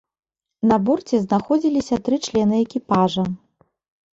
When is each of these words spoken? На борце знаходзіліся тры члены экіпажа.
На 0.69 0.77
борце 0.85 1.19
знаходзіліся 1.25 1.95
тры 2.07 2.15
члены 2.29 2.55
экіпажа. 2.65 3.23